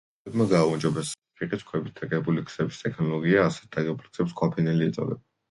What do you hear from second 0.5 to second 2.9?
გააუმჯობესეს რიყის ქვებით დაგებული გზების